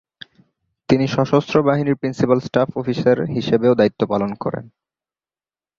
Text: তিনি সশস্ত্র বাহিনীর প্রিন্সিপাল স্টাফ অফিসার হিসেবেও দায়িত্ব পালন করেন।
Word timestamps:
তিনি 0.89 1.05
সশস্ত্র 1.07 1.55
বাহিনীর 1.67 1.99
প্রিন্সিপাল 1.99 2.39
স্টাফ 2.39 2.69
অফিসার 2.77 3.17
হিসেবেও 3.35 3.73
দায়িত্ব 3.75 4.01
পালন 4.07 4.31
করেন। 4.43 4.65